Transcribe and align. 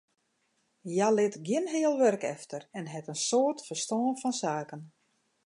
Hja 0.93 1.07
lit 1.17 1.35
gjin 1.45 1.67
heal 1.73 1.95
wurk 2.01 2.23
efter 2.35 2.61
en 2.77 2.85
hat 2.93 3.09
in 3.13 3.19
soad 3.27 3.57
ferstân 3.67 4.05
fan 4.21 4.35
saken. 4.43 4.81